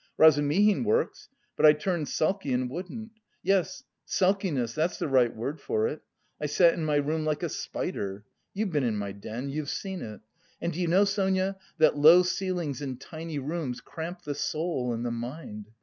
[0.17, 1.29] Razumihin works!
[1.55, 3.11] But I turned sulky and wouldn't.
[3.43, 6.01] (Yes, sulkiness, that's the right word for it!)
[6.41, 8.25] I sat in my room like a spider.
[8.51, 10.21] You've been in my den, you've seen it....
[10.59, 15.05] And do you know, Sonia, that low ceilings and tiny rooms cramp the soul and
[15.05, 15.67] the mind?